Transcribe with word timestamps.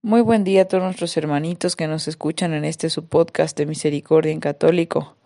Muy 0.00 0.20
buen 0.20 0.44
día 0.44 0.62
a 0.62 0.64
todos 0.66 0.84
nuestros 0.84 1.16
hermanitos 1.16 1.74
que 1.74 1.88
nos 1.88 2.06
escuchan 2.06 2.54
en 2.54 2.64
este 2.64 2.88
su 2.88 3.08
podcast 3.08 3.58
de 3.58 3.66
Misericordia 3.66 4.30
en 4.30 4.38
Católico. 4.38 5.16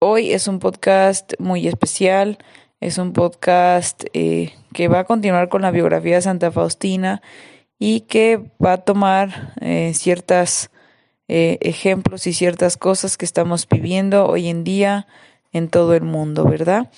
Hoy 0.00 0.32
es 0.32 0.46
un 0.48 0.58
podcast 0.58 1.32
muy 1.38 1.66
especial, 1.66 2.36
es 2.78 2.98
un 2.98 3.14
podcast 3.14 4.04
eh, 4.12 4.52
que 4.74 4.88
va 4.88 4.98
a 4.98 5.04
continuar 5.04 5.48
con 5.48 5.62
la 5.62 5.70
biografía 5.70 6.16
de 6.16 6.20
Santa 6.20 6.50
Faustina 6.50 7.22
y 7.78 8.00
que 8.00 8.38
va 8.62 8.74
a 8.74 8.84
tomar 8.84 9.54
eh, 9.62 9.92
ciertos 9.94 10.68
eh, 11.26 11.56
ejemplos 11.62 12.26
y 12.26 12.34
ciertas 12.34 12.76
cosas 12.76 13.16
que 13.16 13.24
estamos 13.24 13.66
viviendo 13.66 14.26
hoy 14.26 14.48
en 14.48 14.62
día 14.62 15.06
en 15.52 15.70
todo 15.70 15.94
el 15.94 16.02
mundo, 16.02 16.44
¿verdad? 16.44 16.90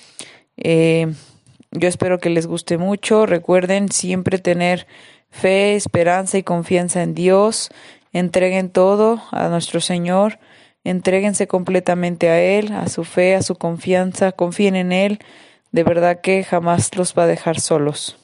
yo 0.57 1.87
espero 1.87 2.19
que 2.19 2.29
les 2.29 2.45
guste 2.45 2.77
mucho. 2.77 3.25
Recuerden 3.25 3.89
siempre 3.89 4.37
tener 4.37 4.85
fe, 5.33 5.75
esperanza 5.75 6.37
y 6.37 6.43
confianza 6.43 7.01
en 7.01 7.13
Dios. 7.13 7.69
Entreguen 8.13 8.69
todo 8.69 9.21
a 9.31 9.49
nuestro 9.49 9.81
Señor. 9.81 10.39
Entréguense 10.85 11.47
completamente 11.47 12.29
a 12.29 12.41
Él, 12.41 12.71
a 12.71 12.87
su 12.87 13.03
fe, 13.03 13.35
a 13.35 13.41
su 13.41 13.55
confianza. 13.55 14.31
Confíen 14.31 14.75
en 14.75 14.91
Él. 14.91 15.19
De 15.71 15.83
verdad 15.83 16.21
que 16.21 16.43
jamás 16.43 16.95
los 16.95 17.17
va 17.17 17.23
a 17.23 17.27
dejar 17.27 17.59
solos. 17.59 18.17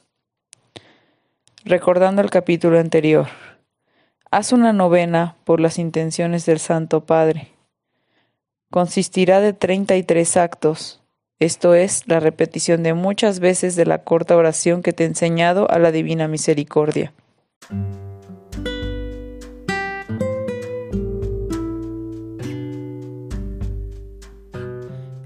Recordando 1.66 2.22
el 2.22 2.30
capítulo 2.30 2.80
anterior. 2.80 3.28
Haz 4.32 4.54
una 4.54 4.72
novena 4.72 5.36
por 5.44 5.60
las 5.60 5.80
intenciones 5.80 6.46
del 6.46 6.60
Santo 6.60 7.06
Padre. 7.06 7.52
Consistirá 8.70 9.42
de 9.42 9.54
treinta 9.54 9.96
y 9.98 10.04
tres 10.04 10.38
actos 10.38 10.99
esto 11.40 11.74
es 11.74 12.06
la 12.06 12.20
repetición 12.20 12.84
de 12.84 12.94
muchas 12.94 13.40
veces 13.40 13.78
de 13.78 13.86
la 13.86 14.04
corta 14.04 14.36
oración 14.36 14.82
que 14.82 14.92
te 14.92 15.06
he 15.06 15.08
enseñado 15.08 15.72
a 15.72 15.80
la 15.80 15.94
Divina 15.94 16.28
Misericordia. 16.28 17.14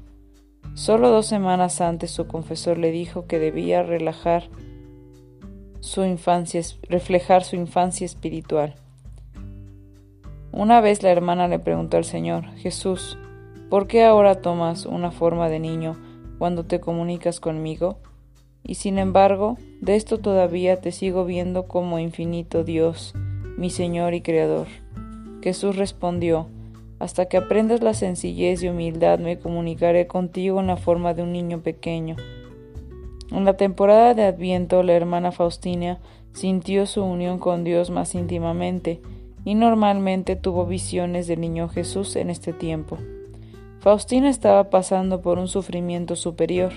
Solo 0.76 1.09
dos 1.09 1.26
semanas 1.26 1.81
antes 1.81 2.12
su 2.12 2.28
confesor 2.28 2.78
le 2.78 2.92
dijo 2.92 3.26
que 3.26 3.40
debía 3.40 3.81
relajar 3.81 4.50
su 5.80 6.06
infancia, 6.06 6.62
reflejar 6.88 7.44
su 7.44 7.56
infancia 7.56 8.06
espiritual. 8.06 8.76
Una 10.52 10.80
vez 10.80 11.02
la 11.02 11.09
hermana 11.09 11.47
le 11.47 11.58
preguntó 11.58 11.97
al 11.97 12.06
Señor, 12.06 12.46
Jesús, 12.58 13.18
¿Por 13.72 13.88
qué 13.88 14.04
ahora 14.04 14.42
tomas 14.42 14.86
una 14.86 15.12
forma 15.12 15.48
de 15.48 15.58
niño 15.58 15.96
cuando 16.40 16.66
te 16.66 16.82
comunicas 16.82 17.40
conmigo? 17.40 18.00
Y 18.66 18.76
sin 18.76 19.00
embargo, 19.00 19.56
de 19.80 19.96
esto 19.96 20.18
todavía 20.18 20.82
te 20.82 20.92
sigo 20.92 21.24
viendo 21.24 21.70
como 21.70 21.98
infinito 21.98 22.66
Dios, 22.66 23.14
mi 23.56 23.70
Señor 23.70 24.14
y 24.14 24.20
Creador. 24.20 24.68
Jesús 25.42 25.78
respondió, 25.78 26.50
Hasta 27.00 27.28
que 27.28 27.38
aprendas 27.38 27.82
la 27.82 27.94
sencillez 27.94 28.62
y 28.62 28.68
humildad 28.68 29.20
me 29.20 29.40
comunicaré 29.40 30.06
contigo 30.06 30.59
en 30.59 30.68
la 30.68 30.76
forma 30.76 31.14
de 31.14 31.24
un 31.24 31.32
niño 31.32 31.62
pequeño. 31.62 32.18
En 33.32 33.46
la 33.46 33.56
temporada 33.56 34.14
de 34.14 34.26
Adviento 34.26 34.84
la 34.84 34.96
hermana 34.96 35.32
Faustina 35.32 36.02
sintió 36.34 36.86
su 36.88 37.06
unión 37.06 37.40
con 37.40 37.64
Dios 37.64 37.90
más 37.90 38.16
íntimamente 38.16 39.00
y 39.46 39.56
normalmente 39.56 40.36
tuvo 40.36 40.66
visiones 40.66 41.28
del 41.28 41.40
niño 41.40 41.70
Jesús 41.70 42.18
en 42.18 42.30
este 42.30 42.52
tiempo. 42.52 42.98
Faustina 43.81 44.30
estaba 44.30 44.69
pasando 44.69 45.22
por 45.22 45.40
un 45.40 45.47
sufrimiento 45.47 46.16
superior. 46.16 46.72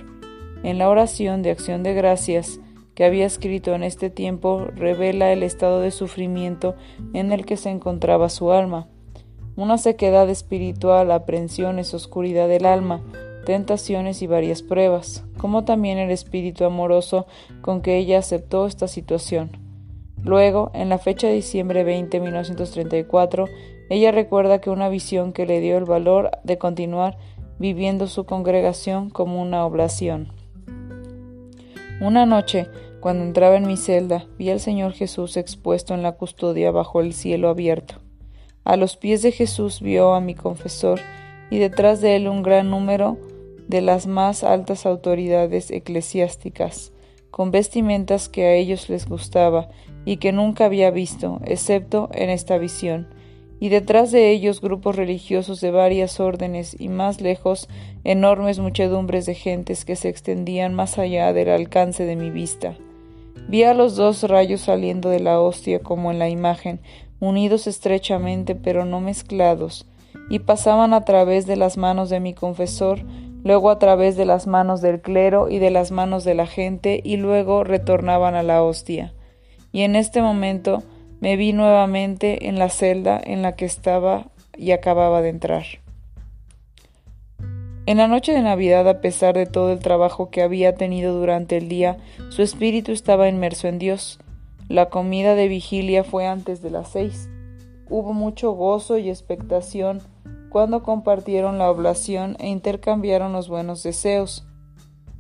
En 0.63 0.79
la 0.79 0.89
oración 0.89 1.43
de 1.43 1.51
acción 1.51 1.83
de 1.83 1.93
gracias 1.93 2.61
que 2.95 3.05
había 3.05 3.27
escrito 3.27 3.75
en 3.75 3.83
este 3.83 4.09
tiempo 4.09 4.65
revela 4.75 5.31
el 5.31 5.43
estado 5.43 5.81
de 5.81 5.91
sufrimiento 5.91 6.77
en 7.13 7.31
el 7.31 7.45
que 7.45 7.59
se 7.59 7.69
encontraba 7.69 8.31
su 8.31 8.53
alma. 8.53 8.89
Una 9.55 9.77
sequedad 9.77 10.31
espiritual, 10.31 11.13
aprensiones, 11.13 11.93
oscuridad 11.93 12.49
del 12.49 12.65
alma, 12.65 13.03
tentaciones 13.45 14.23
y 14.23 14.27
varias 14.27 14.63
pruebas, 14.63 15.25
como 15.37 15.67
también 15.67 15.99
el 15.99 16.11
espíritu 16.11 16.65
amoroso 16.65 17.27
con 17.61 17.83
que 17.83 17.99
ella 17.99 18.19
aceptó 18.19 18.67
esta 18.67 18.89
situación. 18.89 19.51
Luego, 20.23 20.71
en 20.73 20.89
la 20.89 20.97
fecha 20.97 21.27
de 21.27 21.35
diciembre 21.35 21.85
20, 21.85 22.19
1934, 22.19 23.47
ella 23.91 24.13
recuerda 24.13 24.61
que 24.61 24.71
una 24.71 24.89
visión 24.89 25.33
que 25.33 25.47
le 25.47 25.61
dio 25.61 25.77
el 25.77 25.85
valor 25.85 26.31
de 26.43 26.59
continuar 26.59 27.19
viviendo 27.59 28.07
su 28.07 28.25
congregación 28.25 29.11
como 29.11 29.41
una 29.41 29.65
oblación. 29.65 30.33
Una 32.01 32.27
noche, 32.27 32.67
cuando 33.01 33.25
entraba 33.25 33.57
en 33.57 33.67
mi 33.67 33.77
celda, 33.77 34.27
vi 34.39 34.51
al 34.51 34.61
Señor 34.61 34.93
Jesús 34.93 35.37
expuesto 35.37 35.95
en 35.95 36.03
la 36.03 36.13
custodia 36.13 36.71
bajo 36.71 37.01
el 37.01 37.13
cielo 37.13 37.49
abierto. 37.49 37.97
A 38.65 38.77
los 38.77 38.97
pies 38.97 39.23
de 39.23 39.31
Jesús 39.31 39.81
vio 39.81 40.15
a 40.15 40.21
mi 40.21 40.35
confesor 40.35 41.01
y 41.51 41.59
detrás 41.59 42.01
de 42.01 42.17
él 42.17 42.29
un 42.29 42.43
gran 42.43 42.71
número 42.71 43.19
de 43.69 43.83
las 43.83 44.07
más 44.07 44.43
altas 44.43 44.87
autoridades 44.87 45.71
eclesiásticas, 45.71 46.93
con 47.31 47.51
vestimentas 47.51 48.29
que 48.29 48.45
a 48.47 48.55
ellos 48.55 48.89
les 48.89 49.07
gustaba 49.07 49.69
y 50.05 50.17
que 50.17 50.33
nunca 50.33 50.65
había 50.65 50.91
visto, 50.91 51.41
excepto 51.45 52.09
en 52.13 52.31
esta 52.31 52.59
visión 52.59 53.09
y 53.65 53.71
detrás 53.71 54.13
de 54.13 54.31
ellos 54.31 54.61
grupos 54.61 54.95
religiosos 54.95 55.63
de 55.63 55.71
varias 55.71 56.21
órdenes 56.21 56.79
y 56.79 56.91
más 56.91 57.23
lejos 57.23 57.67
enormes 58.05 58.59
muchedumbres 58.59 59.25
de 59.25 59.35
gentes 59.35 59.87
que 59.87 59.97
se 59.97 60.11
extendían 60.11 60.75
más 60.75 60.99
allá 60.99 61.33
del 61.33 61.49
alcance 61.49 62.05
de 62.05 62.15
mi 62.15 62.29
vista. 62.29 62.77
Vi 63.49 63.63
a 63.63 63.73
los 63.73 63.97
dos 63.97 64.23
rayos 64.25 64.61
saliendo 64.61 65.09
de 65.09 65.21
la 65.21 65.41
hostia 65.41 65.79
como 65.79 66.11
en 66.11 66.19
la 66.19 66.29
imagen, 66.29 66.79
unidos 67.21 67.67
estrechamente 67.67 68.55
pero 68.55 68.85
no 68.85 69.01
mezclados, 69.01 69.87
y 70.29 70.41
pasaban 70.41 70.93
a 70.93 71.07
través 71.07 71.47
de 71.47 71.57
las 71.57 71.79
manos 71.79 72.11
de 72.11 72.21
mi 72.21 72.35
confesor, 72.35 73.01
luego 73.45 73.71
a 73.71 73.79
través 73.79 74.15
de 74.19 74.27
las 74.27 74.47
manos 74.47 74.83
del 74.83 75.01
clero 75.01 75.49
y 75.49 75.59
de 75.59 75.71
las 75.71 75.91
manos 75.91 76.25
de 76.25 76.35
la 76.35 76.47
gente, 76.47 77.01
y 77.03 77.17
luego 77.17 77.65
retornaban 77.65 78.35
a 78.35 78.43
la 78.43 78.63
hostia. 78.63 79.15
Y 79.73 79.85
en 79.85 79.97
este 79.97 80.21
momento 80.21 80.83
me 81.25 81.39
vi 81.39 81.55
nuevamente 81.55 82.49
en 82.49 82.59
la 82.59 82.69
celda 82.69 83.19
en 83.25 83.41
la 83.41 83.53
que 83.53 83.65
estaba 83.65 84.27
y 84.59 84.73
acababa 84.73 85.23
de 85.23 85.31
entrar. 85.31 85.65
En 87.87 87.97
la 87.97 88.09
noche 88.09 88.33
de 88.33 88.43
Navidad, 88.43 88.87
a 88.87 89.01
pesar 89.01 89.35
de 89.35 89.47
todo 89.47 89.73
el 89.73 89.79
trabajo 89.79 90.29
que 90.29 90.43
había 90.43 90.75
tenido 90.75 91.19
durante 91.19 91.57
el 91.57 91.71
día, 91.71 91.97
su 92.29 92.43
espíritu 92.43 92.93
estaba 92.93 93.27
inmerso 93.27 93.69
en 93.69 93.79
Dios. 93.79 94.21
La 94.69 94.91
comida 94.91 95.35
de 95.35 95.49
vigilia 95.49 96.05
fue 96.05 96.27
antes 96.27 96.61
de 96.61 96.71
las 96.71 96.91
seis. 96.91 97.31
Hubo 97.89 98.13
mucho 98.13 98.53
gozo 98.53 98.99
y 98.99 99.09
expectación 99.09 100.03
cuando 100.51 100.83
compartieron 100.83 101.57
la 101.57 101.71
oblación 101.71 102.37
e 102.39 102.49
intercambiaron 102.49 103.33
los 103.33 103.49
buenos 103.49 103.83
deseos. 103.83 104.47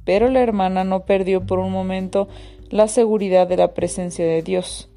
Pero 0.04 0.28
la 0.28 0.42
hermana 0.42 0.84
no 0.84 1.06
perdió 1.06 1.46
por 1.46 1.60
un 1.60 1.72
momento 1.72 2.28
la 2.68 2.88
seguridad 2.88 3.46
de 3.46 3.56
la 3.56 3.72
presencia 3.72 4.26
de 4.26 4.42
Dios. 4.42 4.90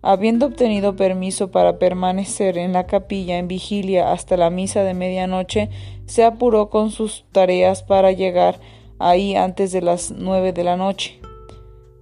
Habiendo 0.00 0.46
obtenido 0.46 0.94
permiso 0.94 1.50
para 1.50 1.78
permanecer 1.78 2.56
en 2.56 2.72
la 2.72 2.86
capilla 2.86 3.38
en 3.38 3.48
vigilia 3.48 4.12
hasta 4.12 4.36
la 4.36 4.48
misa 4.48 4.84
de 4.84 4.94
medianoche, 4.94 5.70
se 6.06 6.24
apuró 6.24 6.70
con 6.70 6.90
sus 6.90 7.24
tareas 7.32 7.82
para 7.82 8.12
llegar 8.12 8.60
ahí 8.98 9.34
antes 9.34 9.72
de 9.72 9.82
las 9.82 10.12
nueve 10.12 10.52
de 10.52 10.64
la 10.64 10.76
noche. 10.76 11.20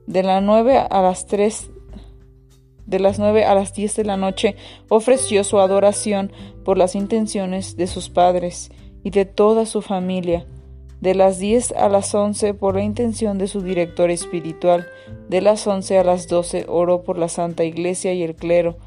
De 0.07 0.23
las 0.23 0.43
nueve 0.43 0.79
a 0.79 1.03
las 1.03 1.27
tres 1.27 1.71
de 2.87 3.01
las 3.01 3.19
nueve 3.19 3.45
a 3.45 3.55
las 3.55 3.75
diez 3.75 3.97
de 3.97 4.05
la 4.05 4.17
noche 4.17 4.55
ofreció 4.89 5.43
su 5.43 5.59
adoración 5.59 6.31
por 6.65 6.79
las 6.79 6.95
intenciones 6.95 7.77
de 7.77 7.89
sus 7.89 8.09
padres 8.09 8.71
y 9.03 9.11
de 9.11 9.25
toda 9.25 9.67
su 9.67 9.83
familia. 9.83 10.47
De 11.01 11.15
las 11.15 11.39
diez 11.39 11.73
a 11.73 11.89
las 11.89 12.15
once 12.15 12.55
por 12.55 12.77
la 12.77 12.83
intención 12.83 13.39
de 13.39 13.49
su 13.49 13.61
director 13.61 14.11
espiritual. 14.11 14.87
De 15.29 15.41
las 15.41 15.67
once 15.67 15.99
a 15.99 16.05
las 16.05 16.29
doce 16.29 16.67
oró 16.69 17.03
por 17.03 17.19
la 17.19 17.29
Santa 17.29 17.65
Iglesia 17.65 18.13
y 18.13 18.23
el 18.23 18.37
clero, 18.37 18.79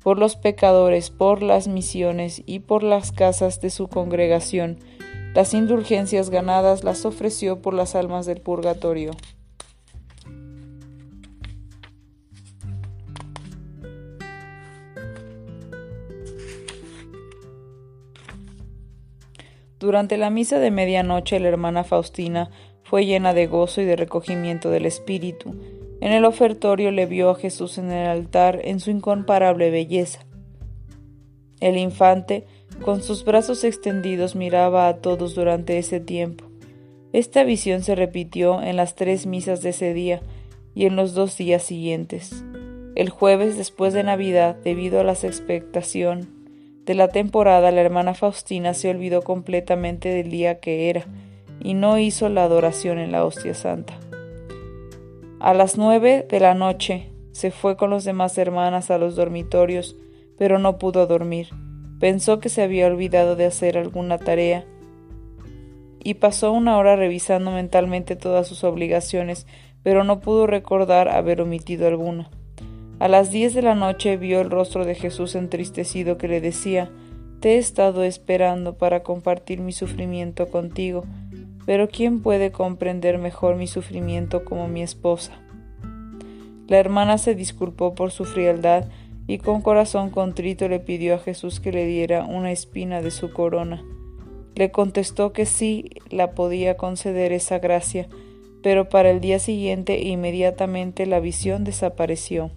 por 0.00 0.16
los 0.18 0.36
pecadores, 0.36 1.10
por 1.10 1.42
las 1.42 1.66
misiones 1.66 2.42
y 2.46 2.60
por 2.60 2.84
las 2.84 3.10
casas 3.10 3.60
de 3.60 3.70
su 3.70 3.88
congregación. 3.88 4.78
Las 5.34 5.54
indulgencias 5.54 6.30
ganadas 6.30 6.84
las 6.84 7.04
ofreció 7.04 7.60
por 7.60 7.74
las 7.74 7.96
almas 7.96 8.26
del 8.26 8.40
purgatorio. 8.40 9.10
Durante 19.80 20.16
la 20.16 20.30
misa 20.30 20.58
de 20.58 20.70
medianoche 20.70 21.38
la 21.38 21.48
hermana 21.48 21.84
Faustina 21.84 22.50
fue 22.82 23.04
llena 23.04 23.34
de 23.34 23.46
gozo 23.46 23.80
y 23.80 23.84
de 23.84 23.96
recogimiento 23.96 24.70
del 24.70 24.86
espíritu. 24.86 25.54
En 26.00 26.12
el 26.12 26.24
ofertorio 26.24 26.90
le 26.92 27.06
vio 27.06 27.30
a 27.30 27.34
Jesús 27.34 27.78
en 27.78 27.90
el 27.90 28.06
altar 28.06 28.60
en 28.64 28.80
su 28.80 28.90
incomparable 28.90 29.70
belleza. 29.70 30.20
El 31.60 31.76
infante, 31.76 32.46
con 32.82 33.02
sus 33.02 33.24
brazos 33.24 33.64
extendidos, 33.64 34.36
miraba 34.36 34.86
a 34.86 34.98
todos 34.98 35.34
durante 35.34 35.78
ese 35.78 35.98
tiempo. 35.98 36.44
Esta 37.12 37.42
visión 37.42 37.82
se 37.82 37.94
repitió 37.94 38.62
en 38.62 38.76
las 38.76 38.94
tres 38.94 39.26
misas 39.26 39.60
de 39.62 39.70
ese 39.70 39.92
día 39.92 40.20
y 40.74 40.86
en 40.86 40.94
los 40.94 41.14
dos 41.14 41.36
días 41.36 41.64
siguientes. 41.64 42.44
El 42.94 43.10
jueves 43.10 43.56
después 43.56 43.92
de 43.92 44.04
Navidad, 44.04 44.56
debido 44.62 45.00
a 45.00 45.04
la 45.04 45.12
expectación 45.12 46.28
de 46.84 46.94
la 46.94 47.08
temporada, 47.08 47.70
la 47.70 47.80
hermana 47.80 48.14
Faustina 48.14 48.72
se 48.74 48.88
olvidó 48.90 49.22
completamente 49.22 50.08
del 50.10 50.30
día 50.30 50.60
que 50.60 50.90
era 50.90 51.06
y 51.60 51.74
no 51.74 51.98
hizo 51.98 52.28
la 52.28 52.44
adoración 52.44 52.98
en 52.98 53.12
la 53.12 53.24
hostia 53.24 53.54
santa. 53.54 53.98
A 55.40 55.54
las 55.54 55.78
nueve 55.78 56.26
de 56.28 56.40
la 56.40 56.54
noche 56.54 57.12
se 57.30 57.52
fue 57.52 57.76
con 57.76 57.90
los 57.90 58.04
demás 58.04 58.36
hermanas 58.38 58.90
a 58.90 58.98
los 58.98 59.14
dormitorios, 59.14 59.96
pero 60.36 60.58
no 60.58 60.78
pudo 60.78 61.06
dormir. 61.06 61.50
Pensó 62.00 62.40
que 62.40 62.48
se 62.48 62.62
había 62.62 62.88
olvidado 62.88 63.36
de 63.36 63.44
hacer 63.44 63.78
alguna 63.78 64.18
tarea 64.18 64.64
y 66.02 66.14
pasó 66.14 66.50
una 66.50 66.76
hora 66.76 66.96
revisando 66.96 67.52
mentalmente 67.52 68.16
todas 68.16 68.48
sus 68.48 68.64
obligaciones, 68.64 69.46
pero 69.84 70.02
no 70.02 70.18
pudo 70.18 70.48
recordar 70.48 71.08
haber 71.08 71.40
omitido 71.40 71.86
alguna. 71.86 72.30
A 72.98 73.06
las 73.06 73.30
diez 73.30 73.54
de 73.54 73.62
la 73.62 73.76
noche 73.76 74.16
vio 74.16 74.40
el 74.40 74.50
rostro 74.50 74.84
de 74.84 74.96
Jesús 74.96 75.36
entristecido 75.36 76.18
que 76.18 76.26
le 76.26 76.40
decía 76.40 76.90
Te 77.38 77.54
he 77.54 77.58
estado 77.58 78.02
esperando 78.02 78.76
para 78.76 79.04
compartir 79.04 79.60
mi 79.60 79.70
sufrimiento 79.70 80.48
contigo, 80.48 81.04
pero 81.68 81.90
¿quién 81.90 82.22
puede 82.22 82.50
comprender 82.50 83.18
mejor 83.18 83.56
mi 83.56 83.66
sufrimiento 83.66 84.42
como 84.42 84.68
mi 84.68 84.80
esposa? 84.82 85.38
La 86.66 86.78
hermana 86.78 87.18
se 87.18 87.34
disculpó 87.34 87.94
por 87.94 88.10
su 88.10 88.24
frialdad 88.24 88.86
y 89.26 89.36
con 89.36 89.60
corazón 89.60 90.08
contrito 90.08 90.66
le 90.66 90.80
pidió 90.80 91.16
a 91.16 91.18
Jesús 91.18 91.60
que 91.60 91.70
le 91.70 91.84
diera 91.84 92.24
una 92.24 92.52
espina 92.52 93.02
de 93.02 93.10
su 93.10 93.34
corona. 93.34 93.84
Le 94.54 94.70
contestó 94.70 95.34
que 95.34 95.44
sí 95.44 95.90
la 96.08 96.30
podía 96.30 96.78
conceder 96.78 97.32
esa 97.32 97.58
gracia, 97.58 98.08
pero 98.62 98.88
para 98.88 99.10
el 99.10 99.20
día 99.20 99.38
siguiente 99.38 100.00
inmediatamente 100.00 101.04
la 101.04 101.20
visión 101.20 101.64
desapareció. 101.64 102.50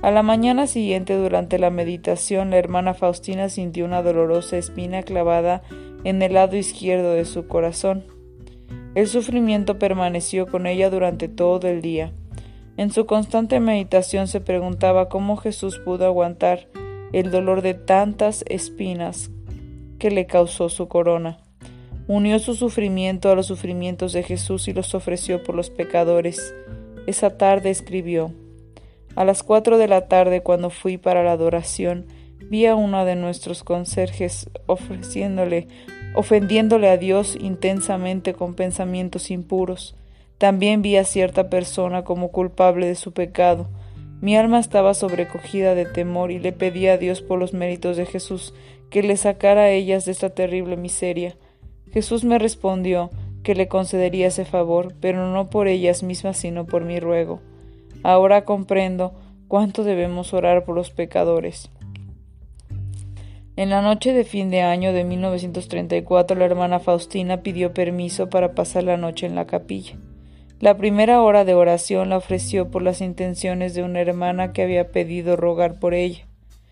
A 0.00 0.10
la 0.10 0.22
mañana 0.22 0.66
siguiente, 0.66 1.16
durante 1.16 1.58
la 1.58 1.68
meditación, 1.68 2.48
la 2.48 2.56
hermana 2.56 2.94
Faustina 2.94 3.50
sintió 3.50 3.84
una 3.84 4.02
dolorosa 4.02 4.56
espina 4.56 5.02
clavada 5.02 5.62
en 6.06 6.22
el 6.22 6.34
lado 6.34 6.56
izquierdo 6.56 7.14
de 7.14 7.24
su 7.24 7.48
corazón. 7.48 8.04
El 8.94 9.08
sufrimiento 9.08 9.80
permaneció 9.80 10.46
con 10.46 10.68
ella 10.68 10.88
durante 10.88 11.26
todo 11.26 11.66
el 11.66 11.82
día. 11.82 12.12
En 12.76 12.92
su 12.92 13.06
constante 13.06 13.58
meditación 13.58 14.28
se 14.28 14.40
preguntaba 14.40 15.08
cómo 15.08 15.36
Jesús 15.36 15.80
pudo 15.84 16.06
aguantar 16.06 16.68
el 17.12 17.32
dolor 17.32 17.60
de 17.60 17.74
tantas 17.74 18.44
espinas 18.48 19.32
que 19.98 20.12
le 20.12 20.26
causó 20.26 20.68
su 20.68 20.86
corona. 20.86 21.38
Unió 22.06 22.38
su 22.38 22.54
sufrimiento 22.54 23.28
a 23.28 23.34
los 23.34 23.46
sufrimientos 23.46 24.12
de 24.12 24.22
Jesús 24.22 24.68
y 24.68 24.72
los 24.72 24.94
ofreció 24.94 25.42
por 25.42 25.56
los 25.56 25.70
pecadores. 25.70 26.54
Esa 27.08 27.36
tarde 27.36 27.70
escribió 27.70 28.32
a 29.16 29.24
las 29.24 29.42
cuatro 29.42 29.76
de 29.76 29.88
la 29.88 30.06
tarde, 30.06 30.42
cuando 30.42 30.70
fui 30.70 30.98
para 30.98 31.24
la 31.24 31.32
adoración, 31.32 32.06
vi 32.40 32.66
a 32.66 32.74
uno 32.74 33.04
de 33.04 33.16
nuestros 33.16 33.64
conserjes 33.64 34.50
ofreciéndole, 34.66 35.68
ofendiéndole 36.14 36.88
a 36.88 36.96
Dios 36.96 37.36
intensamente 37.40 38.34
con 38.34 38.54
pensamientos 38.54 39.30
impuros. 39.30 39.96
También 40.38 40.82
vi 40.82 40.96
a 40.96 41.04
cierta 41.04 41.48
persona 41.48 42.04
como 42.04 42.30
culpable 42.30 42.86
de 42.86 42.94
su 42.94 43.12
pecado. 43.12 43.68
Mi 44.20 44.36
alma 44.36 44.58
estaba 44.58 44.94
sobrecogida 44.94 45.74
de 45.74 45.86
temor 45.86 46.30
y 46.30 46.38
le 46.38 46.52
pedí 46.52 46.86
a 46.88 46.98
Dios 46.98 47.22
por 47.22 47.38
los 47.38 47.52
méritos 47.52 47.96
de 47.96 48.06
Jesús 48.06 48.54
que 48.90 49.02
le 49.02 49.16
sacara 49.16 49.62
a 49.62 49.70
ellas 49.70 50.04
de 50.04 50.12
esta 50.12 50.30
terrible 50.30 50.76
miseria. 50.76 51.36
Jesús 51.92 52.24
me 52.24 52.38
respondió 52.38 53.10
que 53.42 53.54
le 53.54 53.68
concedería 53.68 54.28
ese 54.28 54.44
favor, 54.44 54.94
pero 55.00 55.30
no 55.30 55.50
por 55.50 55.68
ellas 55.68 56.02
mismas, 56.02 56.36
sino 56.36 56.66
por 56.66 56.84
mi 56.84 56.98
ruego. 56.98 57.40
Ahora 58.02 58.44
comprendo 58.44 59.14
cuánto 59.48 59.84
debemos 59.84 60.34
orar 60.34 60.64
por 60.64 60.74
los 60.74 60.90
pecadores. 60.90 61.70
En 63.56 63.70
la 63.70 63.80
noche 63.80 64.12
de 64.12 64.24
fin 64.24 64.50
de 64.50 64.60
año 64.60 64.92
de 64.92 65.02
1934 65.04 66.36
la 66.36 66.44
hermana 66.44 66.78
Faustina 66.78 67.38
pidió 67.38 67.72
permiso 67.72 68.28
para 68.28 68.52
pasar 68.54 68.84
la 68.84 68.98
noche 68.98 69.24
en 69.24 69.34
la 69.34 69.46
capilla. 69.46 69.96
La 70.60 70.76
primera 70.76 71.22
hora 71.22 71.46
de 71.46 71.54
oración 71.54 72.10
la 72.10 72.18
ofreció 72.18 72.70
por 72.70 72.82
las 72.82 73.00
intenciones 73.00 73.72
de 73.72 73.82
una 73.82 74.00
hermana 74.00 74.52
que 74.52 74.62
había 74.62 74.88
pedido 74.92 75.36
rogar 75.36 75.78
por 75.78 75.94
ella. 75.94 76.26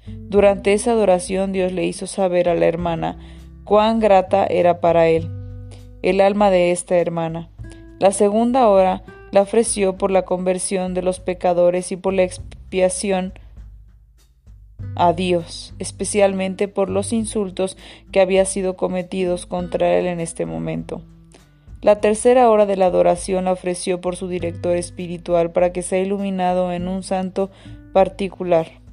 Durante 0.07 0.75
esa 0.75 0.93
adoración 0.93 1.53
Dios 1.53 1.73
le 1.73 1.87
hizo 1.87 2.07
saber 2.07 2.51
a 2.51 2.55
la 2.55 2.67
hermana 2.67 3.19
cuán 3.65 3.99
grata 3.99 4.45
era 4.45 4.81
para 4.81 5.09
él 5.09 5.31
el 6.03 6.21
alma 6.21 6.51
de 6.51 6.71
esta 6.71 6.97
hermana. 6.97 7.49
La 7.99 8.13
segunda 8.13 8.69
hora 8.69 9.03
la 9.33 9.41
ofreció 9.41 9.97
por 9.97 10.11
la 10.11 10.26
conversión 10.26 10.93
de 10.93 11.00
los 11.00 11.19
pecadores 11.19 11.93
y 11.93 11.97
por 11.97 12.12
la 12.12 12.25
expiación 12.25 13.33
a 14.97 15.13
Dios, 15.13 15.75
especialmente 15.79 16.69
por 16.69 16.91
los 16.91 17.13
insultos 17.13 17.77
que 18.13 18.21
había 18.21 18.45
sido 18.45 18.77
cometidos 18.77 19.47
contra 19.47 19.99
él 19.99 20.07
en 20.07 20.21
este 20.21 20.47
momento. 20.47 21.03
La 21.81 22.01
tercera 22.01 22.49
hora 22.49 22.65
de 22.65 22.77
la 22.77 22.87
adoración 22.87 23.45
la 23.45 23.53
ofreció 23.53 24.01
por 24.01 24.17
su 24.17 24.29
director 24.29 24.77
espiritual 24.77 25.53
para 25.53 25.73
que 25.73 25.83
sea 25.83 26.01
iluminado 26.01 26.73
en 26.73 26.89
un 26.89 27.03
santo 27.03 27.51
particular. 27.93 28.84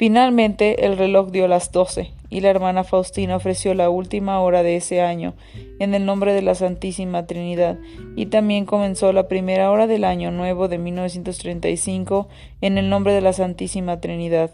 Finalmente 0.00 0.86
el 0.86 0.96
reloj 0.96 1.30
dio 1.30 1.46
las 1.46 1.72
doce 1.72 2.14
y 2.30 2.40
la 2.40 2.48
hermana 2.48 2.84
Faustina 2.84 3.36
ofreció 3.36 3.74
la 3.74 3.90
última 3.90 4.40
hora 4.40 4.62
de 4.62 4.76
ese 4.76 5.02
año 5.02 5.34
en 5.78 5.92
el 5.92 6.06
nombre 6.06 6.32
de 6.32 6.40
la 6.40 6.54
Santísima 6.54 7.26
Trinidad 7.26 7.76
y 8.16 8.24
también 8.24 8.64
comenzó 8.64 9.12
la 9.12 9.28
primera 9.28 9.70
hora 9.70 9.86
del 9.86 10.04
año 10.04 10.30
nuevo 10.30 10.68
de 10.68 10.78
1935 10.78 12.28
en 12.62 12.78
el 12.78 12.88
nombre 12.88 13.12
de 13.12 13.20
la 13.20 13.34
Santísima 13.34 14.00
Trinidad. 14.00 14.50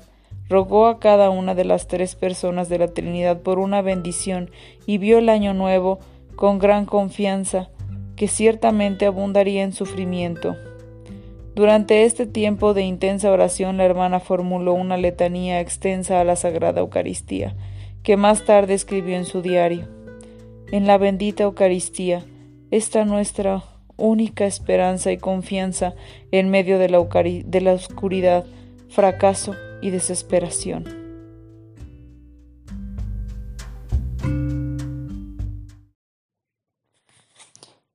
Rogó 0.49 0.89
a 0.89 0.99
cada 0.99 1.31
una 1.31 1.55
de 1.55 1.65
las 1.65 1.87
tres 1.87 2.17
personas 2.17 2.69
de 2.69 2.81
la 2.81 2.89
Trinidad 2.89 3.41
por 3.43 3.61
una 3.61 3.83
bendición 3.83 4.51
y 4.85 4.99
vio 4.99 5.19
el 5.19 5.29
año 5.29 5.55
nuevo 5.55 6.01
con 6.35 6.59
gran 6.59 6.87
confianza 6.87 7.71
que 8.17 8.27
ciertamente 8.27 9.07
abundaría 9.07 9.63
en 9.63 9.73
sufrimiento. 9.73 10.57
Durante 11.57 12.05
este 12.05 12.27
tiempo 12.27 12.75
de 12.75 12.83
intensa 12.83 13.33
oración 13.33 13.79
la 13.79 13.87
hermana 13.87 14.21
formuló 14.21 14.75
una 14.75 14.99
letanía 14.99 15.59
extensa 15.63 16.21
a 16.21 16.25
la 16.25 16.37
Sagrada 16.37 16.83
Eucaristía, 16.83 17.57
que 18.03 18.19
más 18.19 18.45
tarde 18.45 18.75
escribió 18.75 19.17
en 19.17 19.25
su 19.25 19.41
diario. 19.41 19.89
En 20.71 20.87
la 20.87 20.99
bendita 20.99 21.45
Eucaristía 21.45 22.27
está 22.71 23.07
nuestra 23.07 23.65
única 23.97 24.45
esperanza 24.45 25.13
y 25.13 25.17
confianza 25.17 25.95
en 26.31 26.51
medio 26.51 26.79
de 26.79 26.91
la, 26.91 26.99
de 27.03 27.61
la 27.63 27.73
oscuridad, 27.73 28.45
fracaso 28.91 29.55
y 29.81 29.89
desesperación. 29.89 30.85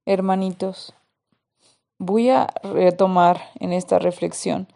Hermanitos, 0.07 0.95
Voy 2.03 2.31
a 2.31 2.47
retomar 2.63 3.51
en 3.59 3.73
esta 3.73 3.99
reflexión 3.99 4.67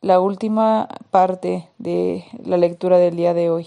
la 0.00 0.20
última 0.20 0.86
parte 1.10 1.68
de 1.78 2.26
la 2.44 2.56
lectura 2.56 2.98
del 2.98 3.16
día 3.16 3.34
de 3.34 3.50
hoy, 3.50 3.66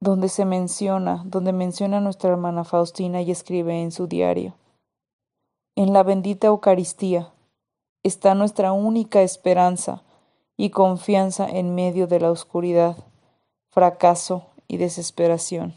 donde 0.00 0.28
se 0.28 0.44
menciona, 0.44 1.24
donde 1.26 1.52
menciona 1.52 1.98
nuestra 1.98 2.30
hermana 2.30 2.62
Faustina 2.62 3.20
y 3.20 3.32
escribe 3.32 3.82
en 3.82 3.90
su 3.90 4.06
diario. 4.06 4.54
En 5.74 5.92
la 5.92 6.04
bendita 6.04 6.46
Eucaristía 6.46 7.32
está 8.04 8.36
nuestra 8.36 8.70
única 8.70 9.22
esperanza 9.22 10.04
y 10.56 10.70
confianza 10.70 11.48
en 11.48 11.74
medio 11.74 12.06
de 12.06 12.20
la 12.20 12.30
oscuridad, 12.30 12.96
fracaso 13.70 14.44
y 14.68 14.76
desesperación. 14.76 15.74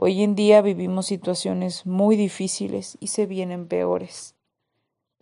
Hoy 0.00 0.22
en 0.22 0.36
día 0.36 0.62
vivimos 0.62 1.06
situaciones 1.06 1.84
muy 1.84 2.14
difíciles 2.14 2.96
y 3.00 3.08
se 3.08 3.26
vienen 3.26 3.66
peores, 3.66 4.36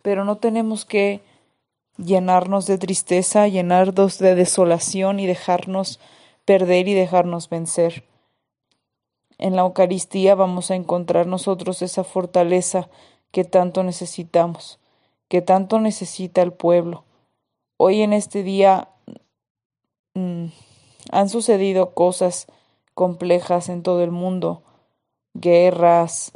pero 0.03 0.23
no 0.23 0.37
tenemos 0.37 0.85
que 0.85 1.23
llenarnos 1.97 2.67
de 2.67 2.77
tristeza, 2.77 3.47
llenarnos 3.47 4.19
de 4.19 4.35
desolación 4.35 5.19
y 5.19 5.25
dejarnos 5.25 5.99
perder 6.45 6.87
y 6.87 6.93
dejarnos 6.93 7.49
vencer. 7.49 8.03
En 9.39 9.55
la 9.55 9.63
Eucaristía 9.63 10.35
vamos 10.35 10.69
a 10.69 10.75
encontrar 10.75 11.25
nosotros 11.25 11.81
esa 11.81 12.03
fortaleza 12.03 12.87
que 13.31 13.45
tanto 13.45 13.81
necesitamos, 13.81 14.79
que 15.27 15.41
tanto 15.41 15.79
necesita 15.79 16.43
el 16.43 16.53
pueblo. 16.53 17.03
Hoy 17.77 18.03
en 18.03 18.13
este 18.13 18.43
día 18.43 18.89
mm, 20.13 20.45
han 21.09 21.29
sucedido 21.29 21.95
cosas 21.95 22.45
complejas 22.97 23.69
en 23.69 23.83
todo 23.83 24.03
el 24.03 24.09
mundo, 24.09 24.63
guerras, 25.35 26.31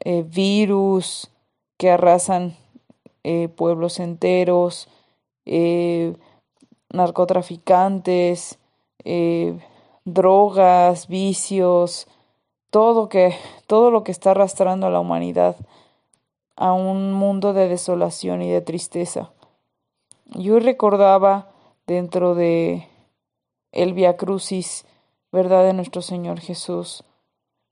eh, 0.00 0.24
virus 0.28 1.30
que 1.78 1.90
arrasan 1.90 2.54
eh, 3.24 3.48
pueblos 3.48 3.98
enteros, 3.98 4.90
eh, 5.46 6.14
narcotraficantes, 6.90 8.58
drogas, 10.04 11.08
vicios, 11.08 12.08
todo 12.70 13.08
que 13.08 13.34
todo 13.66 13.90
lo 13.90 14.04
que 14.04 14.12
está 14.12 14.32
arrastrando 14.32 14.86
a 14.86 14.90
la 14.90 15.00
humanidad 15.00 15.56
a 16.56 16.74
un 16.74 17.14
mundo 17.14 17.54
de 17.54 17.68
desolación 17.68 18.42
y 18.42 18.50
de 18.50 18.60
tristeza. 18.60 19.30
Yo 20.26 20.58
recordaba 20.58 21.52
dentro 21.86 22.34
de 22.34 22.86
el 23.72 23.94
Via 23.94 24.18
Crucis, 24.18 24.84
verdad 25.32 25.64
de 25.64 25.72
nuestro 25.72 26.02
Señor 26.02 26.40
Jesús, 26.40 27.04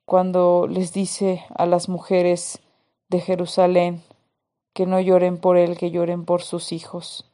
cuando 0.05 0.67
les 0.69 0.93
dice 0.93 1.45
a 1.55 1.67
las 1.67 1.89
mujeres 1.89 2.61
de 3.09 3.21
Jerusalén 3.21 4.03
que 4.73 4.87
no 4.87 5.01
lloren 5.01 5.39
por 5.39 5.57
él, 5.57 5.79
que 5.79 5.91
lloren 5.91 6.25
por 6.25 6.43
sus 6.43 6.73
hijos. 6.73 7.31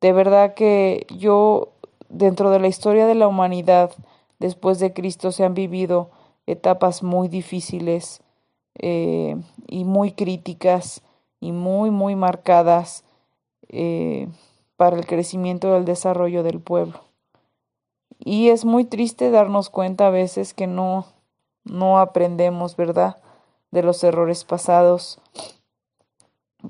De 0.00 0.12
verdad 0.12 0.54
que 0.54 1.06
yo, 1.10 1.72
dentro 2.08 2.50
de 2.50 2.60
la 2.60 2.68
historia 2.68 3.06
de 3.06 3.14
la 3.14 3.28
humanidad, 3.28 3.92
después 4.38 4.78
de 4.78 4.92
Cristo, 4.92 5.32
se 5.32 5.44
han 5.44 5.54
vivido 5.54 6.10
etapas 6.46 7.02
muy 7.02 7.28
difíciles, 7.28 8.22
eh, 8.80 9.36
y 9.66 9.84
muy 9.84 10.12
críticas 10.12 11.02
y 11.40 11.50
muy, 11.50 11.90
muy 11.90 12.14
marcadas 12.14 13.04
eh, 13.68 14.28
para 14.76 14.96
el 14.96 15.04
crecimiento 15.04 15.68
y 15.68 15.76
el 15.76 15.84
desarrollo 15.84 16.44
del 16.44 16.60
pueblo. 16.60 17.07
Y 18.18 18.48
es 18.48 18.64
muy 18.64 18.84
triste 18.84 19.30
darnos 19.30 19.70
cuenta 19.70 20.08
a 20.08 20.10
veces 20.10 20.54
que 20.54 20.66
no, 20.66 21.06
no 21.64 21.98
aprendemos, 21.98 22.76
¿verdad?, 22.76 23.16
de 23.70 23.82
los 23.82 24.02
errores 24.02 24.44
pasados. 24.44 25.20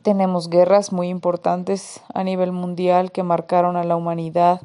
Tenemos 0.02 0.50
guerras 0.50 0.92
muy 0.92 1.08
importantes 1.08 2.02
a 2.12 2.22
nivel 2.24 2.52
mundial 2.52 3.12
que 3.12 3.22
marcaron 3.22 3.76
a 3.76 3.84
la 3.84 3.96
humanidad, 3.96 4.62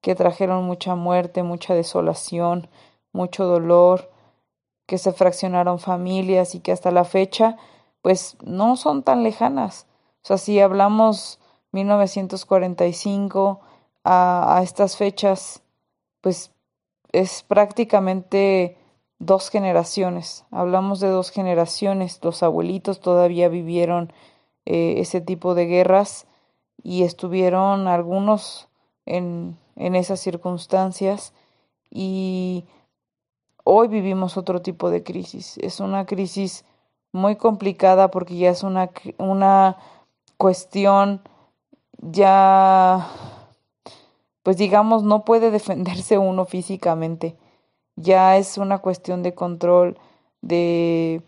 que 0.00 0.14
trajeron 0.14 0.64
mucha 0.64 0.94
muerte, 0.94 1.42
mucha 1.42 1.74
desolación, 1.74 2.68
mucho 3.12 3.44
dolor, 3.44 4.10
que 4.86 4.98
se 4.98 5.12
fraccionaron 5.12 5.78
familias 5.78 6.54
y 6.54 6.60
que 6.60 6.72
hasta 6.72 6.90
la 6.90 7.04
fecha 7.04 7.56
pues 8.02 8.36
no 8.42 8.76
son 8.76 9.02
tan 9.02 9.24
lejanas. 9.24 9.86
O 10.22 10.26
sea, 10.28 10.38
si 10.38 10.60
hablamos 10.60 11.40
1945 11.72 13.60
a, 14.04 14.56
a 14.56 14.62
estas 14.62 14.96
fechas, 14.96 15.62
pues 16.20 16.52
es 17.12 17.42
prácticamente 17.42 18.76
dos 19.18 19.50
generaciones. 19.50 20.44
Hablamos 20.50 21.00
de 21.00 21.08
dos 21.08 21.30
generaciones. 21.30 22.20
Los 22.22 22.42
abuelitos 22.42 23.00
todavía 23.00 23.48
vivieron 23.48 24.12
eh, 24.64 24.96
ese 24.98 25.20
tipo 25.20 25.54
de 25.54 25.66
guerras 25.66 26.26
y 26.82 27.02
estuvieron 27.02 27.88
algunos 27.88 28.68
en, 29.06 29.56
en 29.76 29.94
esas 29.94 30.20
circunstancias 30.20 31.32
y 31.90 32.64
Hoy 33.68 33.88
vivimos 33.88 34.36
otro 34.36 34.62
tipo 34.62 34.90
de 34.90 35.02
crisis. 35.02 35.58
Es 35.58 35.80
una 35.80 36.06
crisis 36.06 36.64
muy 37.10 37.34
complicada 37.34 38.12
porque 38.12 38.36
ya 38.36 38.50
es 38.50 38.62
una, 38.62 38.90
una 39.18 39.76
cuestión 40.36 41.20
ya, 41.98 43.08
pues 44.46 44.58
digamos, 44.58 45.02
no 45.02 45.24
puede 45.24 45.50
defenderse 45.50 46.18
uno 46.32 46.44
físicamente. 46.44 47.36
Ya 47.96 48.36
es 48.36 48.58
una 48.58 48.78
cuestión 48.78 49.24
de 49.24 49.34
control 49.34 49.98
de 50.40 51.20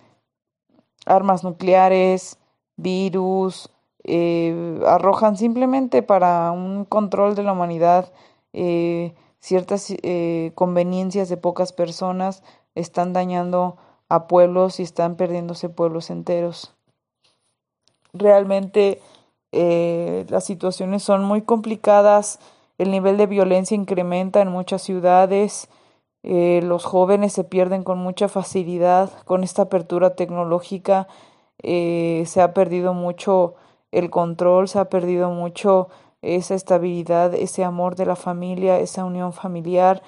armas 1.05 1.43
nucleares, 1.43 2.39
virus, 2.77 3.73
eh, 4.05 4.81
arrojan 4.87 5.37
simplemente 5.37 6.05
para 6.05 6.53
un 6.53 6.85
control 6.85 7.35
de 7.35 7.43
la 7.43 7.55
humanidad 7.55 8.13
eh, 8.53 9.17
ciertas 9.41 9.89
eh, 9.91 10.53
conveniencias 10.55 11.29
de 11.29 11.37
pocas 11.37 11.73
personas 11.73 12.45
están 12.77 13.13
dañando 13.13 13.79
a 14.09 14.29
pueblos 14.29 14.79
y 14.79 14.85
están 14.85 15.17
perdiéndose 15.17 15.69
pueblos 15.69 16.11
enteros. 16.11 16.73
Realmente 18.13 19.03
eh, 19.51 20.25
las 20.29 20.45
situaciones 20.45 21.03
son 21.03 21.25
muy 21.25 21.43
complicadas, 21.43 22.39
el 22.79 22.91
nivel 22.91 23.17
de 23.17 23.27
violencia 23.27 23.75
incrementa 23.75 24.41
en 24.41 24.49
muchas 24.49 24.83
ciudades, 24.83 25.69
eh, 26.23 26.61
los 26.63 26.85
jóvenes 26.85 27.33
se 27.33 27.45
pierden 27.45 27.85
con 27.85 27.99
mucha 27.99 28.29
facilidad 28.29 29.11
con 29.25 29.45
esta 29.45 29.63
apertura 29.63 30.15
tecnológica, 30.15 31.09
se 31.61 32.41
ha 32.41 32.55
perdido 32.55 32.95
mucho 32.95 33.55
el 33.91 34.11
control, 34.11 34.69
se 34.69 34.79
ha 34.79 34.89
perdido 34.89 35.31
mucho 35.31 35.89
esa 36.23 36.55
estabilidad, 36.55 37.35
ese 37.35 37.65
amor 37.65 37.97
de 37.97 38.07
la 38.07 38.17
familia, 38.17 38.79
esa 38.79 39.05
unión 39.05 39.33
familiar. 39.33 40.03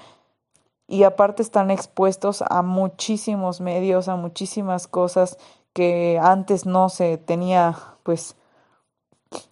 Y 0.87 1.05
aparte 1.05 1.43
están 1.43 1.71
expuestos 1.71 2.43
a 2.43 2.63
muchísimos 2.63 3.61
medios, 3.61 4.09
a 4.09 4.17
muchísimas 4.17 4.89
cosas 4.89 5.39
que 5.73 6.19
antes 6.21 6.67
no 6.67 6.89
se 6.89 7.17
tenía, 7.17 7.77
pues, 8.03 8.37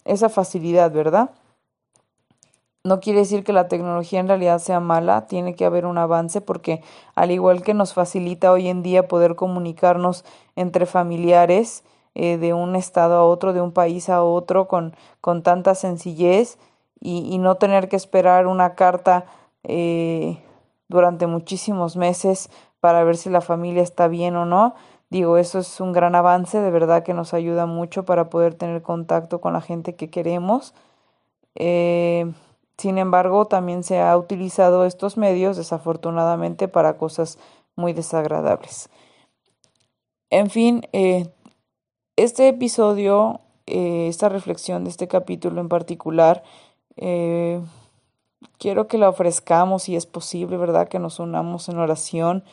esa 0.03 0.27
facilidad, 0.27 0.91
¿verdad? 0.91 1.31
No 2.83 3.01
quiere 3.01 3.19
decir 3.19 3.43
que 3.43 3.51
la 3.51 3.67
tecnología 3.67 4.21
en 4.21 4.27
realidad 4.29 4.59
sea 4.59 4.79
mala, 4.79 5.27
tiene 5.27 5.53
que 5.55 5.65
haber 5.65 5.85
un 5.85 5.97
avance 5.97 6.39
porque 6.39 6.81
al 7.13 7.31
igual 7.31 7.61
que 7.61 7.73
nos 7.73 7.93
facilita 7.93 8.51
hoy 8.51 8.69
en 8.69 8.83
día 8.83 9.07
poder 9.07 9.35
comunicarnos 9.35 10.23
entre 10.55 10.85
familiares, 10.85 11.83
eh, 12.15 12.37
de 12.37 12.53
un 12.53 12.75
estado 12.75 13.15
a 13.15 13.23
otro, 13.23 13.53
de 13.53 13.61
un 13.61 13.71
país 13.71 14.09
a 14.09 14.23
otro, 14.23 14.67
con, 14.67 14.95
con 15.21 15.43
tanta 15.43 15.75
sencillez 15.75 16.57
y, 16.99 17.37
no 17.37 17.55
tener 17.55 17.87
que 17.89 17.95
esperar 17.95 18.47
una 18.47 18.75
carta 18.75 19.25
eh, 19.63 20.41
durante 20.89 21.27
muchísimos 21.27 21.95
meses 21.95 22.49
para 22.79 23.03
ver 23.03 23.17
si 23.17 23.29
la 23.29 23.41
familia 23.41 23.83
está 23.83 24.07
bien 24.07 24.35
o 24.35 24.45
no. 24.45 24.75
Digo, 25.09 25.37
eso 25.37 25.59
es 25.59 25.79
un 25.79 25.93
gran 25.93 26.15
avance, 26.15 26.59
de 26.59 26.71
verdad 26.71 27.03
que 27.03 27.13
nos 27.13 27.33
ayuda 27.33 27.65
mucho 27.65 28.05
para 28.05 28.29
poder 28.29 28.55
tener 28.55 28.81
contacto 28.81 29.41
con 29.41 29.53
la 29.53 29.61
gente 29.61 29.95
que 29.95 30.09
queremos. 30.09 30.73
Eh, 31.55 32.31
sin 32.79 32.97
embargo, 32.97 33.45
también 33.45 33.83
se 33.83 33.99
ha 33.99 34.17
utilizado 34.17 34.85
estos 34.85 35.17
medios, 35.17 35.57
desafortunadamente, 35.57 36.69
para 36.69 36.95
cosas 36.97 37.37
muy 37.75 37.91
desagradables. 37.91 38.89
En 40.29 40.49
fin, 40.49 40.87
eh, 40.93 41.27
este 42.15 42.47
episodio, 42.47 43.41
eh, 43.65 44.07
esta 44.07 44.29
reflexión 44.29 44.85
de 44.85 44.91
este 44.91 45.09
capítulo 45.09 45.59
en 45.59 45.67
particular, 45.67 46.41
eh, 46.95 47.61
quiero 48.57 48.87
que 48.87 48.97
la 48.97 49.09
ofrezcamos 49.09 49.83
si 49.83 49.97
es 49.97 50.05
posible, 50.05 50.55
¿verdad? 50.55 50.87
Que 50.87 50.99
nos 50.99 51.19
unamos 51.19 51.67
en 51.67 51.79
oración, 51.79 52.45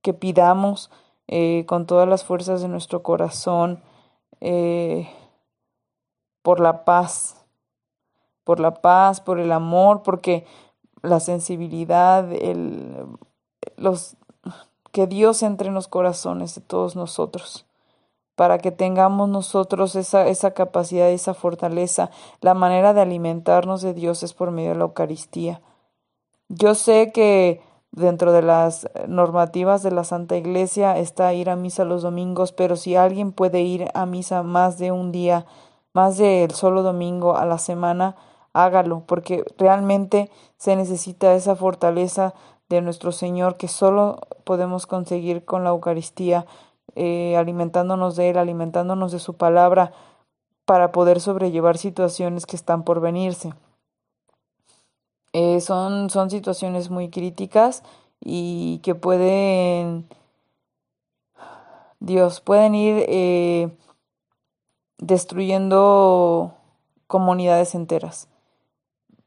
que 0.00 0.14
pidamos 0.14 0.90
con 1.66 1.86
todas 1.86 2.08
las 2.08 2.22
fuerzas 2.22 2.62
de 2.62 2.68
nuestro 2.68 3.02
corazón 3.02 3.82
por 6.42 6.60
la 6.60 6.84
paz, 6.84 7.45
por 8.46 8.60
la 8.60 8.74
paz, 8.74 9.20
por 9.20 9.40
el 9.40 9.50
amor, 9.50 10.04
porque 10.04 10.46
la 11.02 11.18
sensibilidad, 11.18 12.32
el, 12.32 13.06
los, 13.76 14.16
que 14.92 15.08
Dios 15.08 15.42
entre 15.42 15.66
en 15.66 15.74
los 15.74 15.88
corazones 15.88 16.54
de 16.54 16.60
todos 16.60 16.94
nosotros 16.94 17.66
para 18.36 18.58
que 18.58 18.70
tengamos 18.70 19.28
nosotros 19.28 19.96
esa, 19.96 20.28
esa 20.28 20.52
capacidad, 20.52 21.10
esa 21.10 21.34
fortaleza. 21.34 22.10
La 22.40 22.54
manera 22.54 22.94
de 22.94 23.00
alimentarnos 23.00 23.82
de 23.82 23.94
Dios 23.94 24.22
es 24.22 24.32
por 24.34 24.52
medio 24.52 24.70
de 24.70 24.76
la 24.76 24.84
Eucaristía. 24.84 25.60
Yo 26.48 26.74
sé 26.74 27.10
que 27.12 27.62
dentro 27.90 28.32
de 28.32 28.42
las 28.42 28.88
normativas 29.08 29.82
de 29.82 29.90
la 29.90 30.04
Santa 30.04 30.36
Iglesia 30.36 30.98
está 30.98 31.32
ir 31.32 31.50
a 31.50 31.56
misa 31.56 31.84
los 31.84 32.02
domingos, 32.02 32.52
pero 32.52 32.76
si 32.76 32.94
alguien 32.94 33.32
puede 33.32 33.62
ir 33.62 33.88
a 33.94 34.06
misa 34.06 34.42
más 34.42 34.78
de 34.78 34.92
un 34.92 35.10
día, 35.10 35.46
más 35.94 36.18
del 36.18 36.50
solo 36.50 36.82
domingo 36.82 37.38
a 37.38 37.46
la 37.46 37.56
semana, 37.56 38.16
hágalo, 38.56 39.02
porque 39.06 39.44
realmente 39.58 40.30
se 40.56 40.76
necesita 40.76 41.34
esa 41.34 41.56
fortaleza 41.56 42.34
de 42.68 42.80
nuestro 42.80 43.12
Señor 43.12 43.56
que 43.56 43.68
solo 43.68 44.18
podemos 44.44 44.86
conseguir 44.86 45.44
con 45.44 45.62
la 45.62 45.70
Eucaristía, 45.70 46.46
eh, 46.94 47.36
alimentándonos 47.36 48.16
de 48.16 48.30
Él, 48.30 48.38
alimentándonos 48.38 49.12
de 49.12 49.18
su 49.18 49.34
palabra, 49.34 49.92
para 50.64 50.90
poder 50.90 51.20
sobrellevar 51.20 51.76
situaciones 51.76 52.46
que 52.46 52.56
están 52.56 52.82
por 52.82 53.00
venirse. 53.00 53.52
Eh, 55.32 55.60
son, 55.60 56.08
son 56.08 56.30
situaciones 56.30 56.88
muy 56.88 57.10
críticas 57.10 57.82
y 58.20 58.78
que 58.82 58.94
pueden, 58.94 60.08
Dios, 62.00 62.40
pueden 62.40 62.74
ir 62.74 63.04
eh, 63.06 63.68
destruyendo 64.98 66.54
comunidades 67.06 67.74
enteras. 67.74 68.28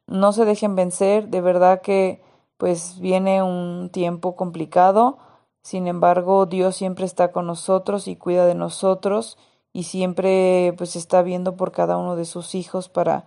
No 0.10 0.34
se 0.34 0.44
dejen 0.44 0.76
vencer, 0.76 1.28
de 1.28 1.40
verdad 1.40 1.82
que 1.82 2.24
pues 2.58 3.00
viene 3.00 3.44
un 3.44 3.92
tiempo 3.92 4.36
complicado, 4.36 5.20
sin 5.62 5.86
embargo 5.86 6.48
Dios 6.48 6.76
siempre 6.76 7.06
está 7.06 7.32
con 7.32 7.46
nosotros 7.46 8.08
y 8.08 8.16
cuida 8.16 8.48
de 8.48 8.56
nosotros 8.56 9.38
y 9.72 9.84
siempre 9.84 10.74
pues 10.80 10.96
está 10.96 11.22
viendo 11.22 11.56
por 11.56 11.72
cada 11.72 11.98
uno 11.98 12.16
de 12.16 12.26
sus 12.26 12.56
hijos 12.56 12.90
para 12.90 13.26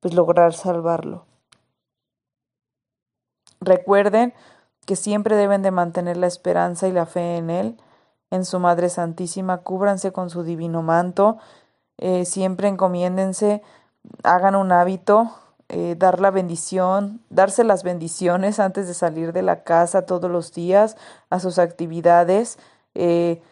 pues 0.00 0.12
lograr 0.12 0.54
salvarlo. 0.54 1.24
Recuerden 3.60 4.34
que 4.86 4.96
siempre 4.96 5.36
deben 5.36 5.62
de 5.62 5.70
mantener 5.70 6.16
la 6.16 6.26
esperanza 6.26 6.88
y 6.88 6.92
la 6.92 7.06
fe 7.06 7.36
en 7.36 7.48
Él, 7.48 7.80
en 8.30 8.44
su 8.44 8.58
Madre 8.58 8.88
Santísima, 8.88 9.58
cúbranse 9.58 10.10
con 10.12 10.30
su 10.30 10.42
divino 10.42 10.82
manto, 10.82 11.38
eh, 11.98 12.24
siempre 12.24 12.66
encomiéndense, 12.66 13.62
hagan 14.24 14.56
un 14.56 14.72
hábito, 14.72 15.30
eh, 15.76 15.96
dar 15.98 16.20
la 16.20 16.30
bendición, 16.30 17.20
darse 17.30 17.64
las 17.64 17.82
bendiciones 17.82 18.60
antes 18.60 18.86
de 18.86 18.94
salir 18.94 19.32
de 19.32 19.42
la 19.42 19.64
casa 19.64 20.06
todos 20.06 20.30
los 20.30 20.52
días, 20.52 20.96
a 21.30 21.40
sus 21.40 21.58
actividades, 21.58 22.60
eh, 22.94 23.42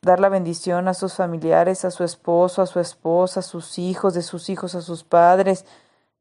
dar 0.00 0.18
la 0.18 0.30
bendición 0.30 0.88
a 0.88 0.94
sus 0.94 1.12
familiares, 1.12 1.84
a 1.84 1.90
su 1.90 2.04
esposo, 2.04 2.62
a 2.62 2.66
su 2.66 2.80
esposa, 2.80 3.40
a 3.40 3.42
sus 3.42 3.78
hijos, 3.78 4.14
de 4.14 4.22
sus 4.22 4.48
hijos, 4.48 4.74
a 4.74 4.80
sus 4.80 5.04
padres. 5.04 5.66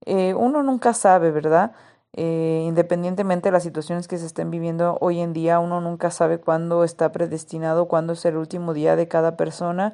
uno 0.06 0.64
nunca 0.64 0.94
sabe, 0.94 1.32
¿verdad? 1.32 1.72
Eh, 2.20 2.66
independientemente 2.68 3.48
de 3.48 3.52
las 3.54 3.64
situaciones 3.64 4.10
que 4.10 4.18
se 4.18 4.26
estén 4.26 4.52
viviendo 4.52 4.98
hoy 5.00 5.22
en 5.22 5.32
día, 5.32 5.60
uno 5.60 5.80
nunca 5.80 6.12
sabe 6.12 6.40
cuándo 6.40 6.84
está 6.84 7.14
predestinado, 7.14 7.88
cuándo 7.88 8.14
es 8.14 8.26
el 8.26 8.36
último 8.36 8.74
día 8.74 8.98
de 8.98 9.08
cada 9.08 9.38
persona 9.38 9.94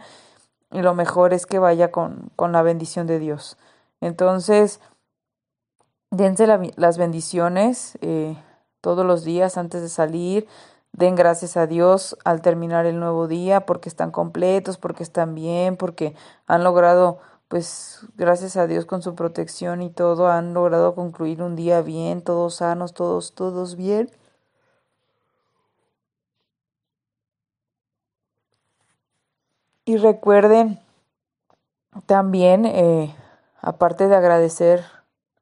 y 0.72 0.82
lo 0.82 0.96
mejor 0.96 1.34
es 1.34 1.46
que 1.46 1.60
vaya 1.60 1.92
con, 1.92 2.32
con 2.36 2.54
la 2.54 2.64
bendición 2.64 3.06
de 3.06 3.20
Dios. 3.20 3.58
Entonces, 4.02 4.80
dense 6.14 6.46
las 6.76 6.98
bendiciones 6.98 7.98
eh, 8.02 8.38
todos 8.82 9.06
los 9.06 9.24
días 9.24 9.58
antes 9.58 9.82
de 9.82 9.90
salir, 9.90 10.48
den 10.92 11.16
gracias 11.16 11.58
a 11.58 11.66
Dios 11.66 12.16
al 12.24 12.42
terminar 12.42 12.86
el 12.86 13.00
nuevo 13.00 13.28
día 13.28 13.66
porque 13.66 13.90
están 13.90 14.12
completos, 14.12 14.78
porque 14.78 15.02
están 15.02 15.34
bien, 15.34 15.76
porque 15.76 16.16
han 16.46 16.64
logrado 16.64 17.20
pues 17.48 18.06
gracias 18.16 18.58
a 18.58 18.68
Dios 18.68 18.86
con 18.86 19.02
su 19.02 19.16
protección 19.16 19.82
y 19.82 19.90
todo 19.90 20.28
han 20.28 20.54
logrado 20.54 20.96
concluir 20.96 21.42
un 21.42 21.56
día 21.56 21.82
bien, 21.82 22.22
todos 22.22 22.56
sanos, 22.56 22.94
todos, 22.94 23.34
todos 23.34 23.76
bien. 23.76 24.12
Y 29.86 29.98
recuerden 29.98 30.80
también, 32.06 32.66
eh, 32.66 33.14
aparte 33.62 34.08
de 34.08 34.16
agradecer 34.16 34.84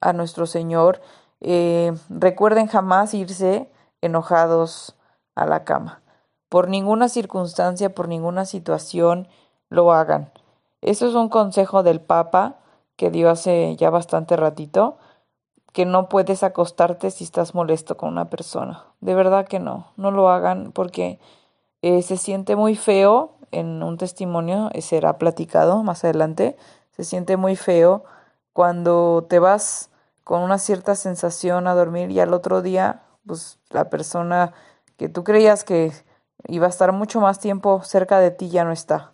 a 0.01 0.13
nuestro 0.13 0.45
Señor, 0.45 1.01
eh, 1.39 1.93
recuerden 2.09 2.67
jamás 2.67 3.13
irse 3.13 3.71
enojados 4.01 4.95
a 5.35 5.45
la 5.45 5.63
cama. 5.63 6.01
Por 6.49 6.67
ninguna 6.67 7.07
circunstancia, 7.07 7.93
por 7.95 8.07
ninguna 8.07 8.45
situación 8.45 9.27
lo 9.69 9.93
hagan. 9.93 10.31
Eso 10.81 11.07
es 11.07 11.13
un 11.13 11.29
consejo 11.29 11.83
del 11.83 12.01
Papa 12.01 12.57
que 12.95 13.09
dio 13.09 13.29
hace 13.29 13.75
ya 13.77 13.89
bastante 13.89 14.35
ratito, 14.35 14.97
que 15.71 15.85
no 15.85 16.09
puedes 16.09 16.43
acostarte 16.43 17.11
si 17.11 17.23
estás 17.23 17.55
molesto 17.55 17.95
con 17.95 18.09
una 18.09 18.29
persona. 18.29 18.85
De 18.99 19.15
verdad 19.15 19.47
que 19.47 19.59
no, 19.59 19.87
no 19.95 20.11
lo 20.11 20.29
hagan 20.29 20.71
porque 20.71 21.19
eh, 21.81 22.01
se 22.01 22.17
siente 22.17 22.55
muy 22.55 22.75
feo 22.75 23.37
en 23.51 23.81
un 23.83 23.97
testimonio, 23.97 24.69
eh, 24.73 24.81
será 24.81 25.17
platicado 25.17 25.83
más 25.83 26.03
adelante, 26.03 26.57
se 26.91 27.03
siente 27.03 27.37
muy 27.37 27.55
feo 27.55 28.03
cuando 28.53 29.25
te 29.29 29.39
vas 29.39 29.90
con 30.23 30.41
una 30.41 30.57
cierta 30.57 30.95
sensación 30.95 31.67
a 31.67 31.75
dormir 31.75 32.11
y 32.11 32.19
al 32.19 32.33
otro 32.33 32.61
día, 32.61 33.03
pues 33.25 33.59
la 33.69 33.89
persona 33.89 34.53
que 34.97 35.09
tú 35.09 35.23
creías 35.23 35.63
que 35.63 35.91
iba 36.47 36.67
a 36.67 36.69
estar 36.69 36.91
mucho 36.91 37.19
más 37.21 37.39
tiempo 37.39 37.81
cerca 37.83 38.19
de 38.19 38.31
ti 38.31 38.49
ya 38.49 38.63
no 38.63 38.71
está. 38.71 39.13